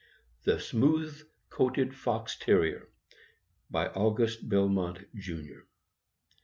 [0.45, 2.89] THE SMOOTH COATED FOX TERRIER
[3.69, 5.67] BY AUGUST BELMONT, JR.